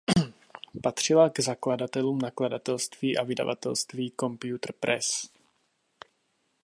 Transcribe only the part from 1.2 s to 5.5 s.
k zakladatelům nakladatelství a vydavatelství Computer Press.